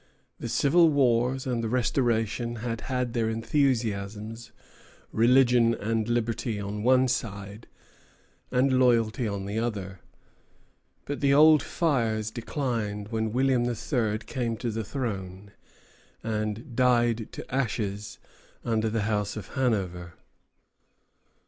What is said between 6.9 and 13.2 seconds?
side, and loyalty on the other; but the old fires declined